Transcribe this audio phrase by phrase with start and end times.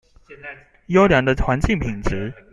[0.87, 2.33] 優良的環境品質